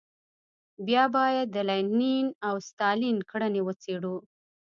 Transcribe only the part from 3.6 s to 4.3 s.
وڅېړو.